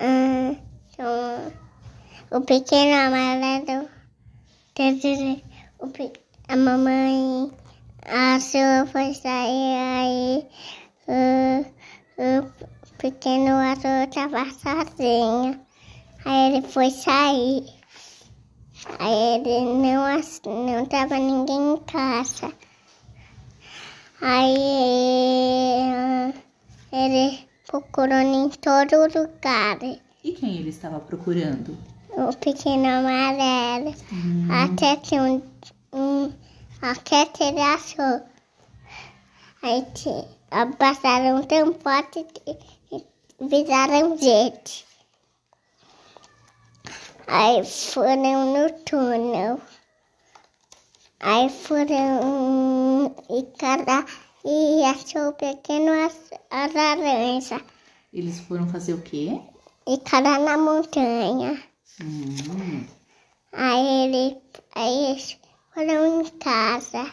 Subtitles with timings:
[0.00, 0.54] Ah,
[0.92, 1.52] então,
[2.30, 3.88] o pequeno amarelo,
[5.78, 5.86] o
[6.48, 7.50] a mamãe,
[8.04, 10.46] a sua foi sair, aí
[11.08, 11.64] ah,
[12.18, 15.60] o pequeno azul estava sozinho.
[16.24, 17.64] Aí ele foi sair.
[18.98, 20.04] Aí ele não,
[20.66, 22.52] não tava ninguém em casa.
[24.20, 24.54] Aí
[26.92, 29.78] ele procurou em todo lugar.
[30.24, 31.76] E quem ele estava procurando?
[32.10, 33.94] O pequeno amarelo.
[34.12, 35.42] Hum, Até que um,
[35.92, 36.32] um
[36.80, 38.22] até que ele achou.
[39.62, 40.28] Aí te-
[40.78, 42.56] passaram tão forte que
[43.40, 44.86] viraram gente.
[47.26, 49.60] Aí foram no túnel.
[51.20, 54.04] Aí foram e cada
[54.46, 57.60] e achou o pequeno as, as laranja.
[58.12, 59.40] Eles foram fazer o quê?
[59.88, 61.60] E cada na montanha.
[62.00, 62.86] Hum,
[63.52, 64.36] Aí ele
[64.74, 65.38] aí eles
[65.74, 67.10] foram em casa.